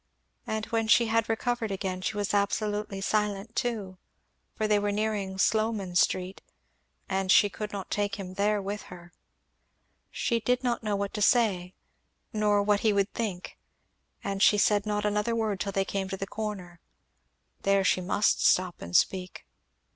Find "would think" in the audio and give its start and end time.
12.91-13.59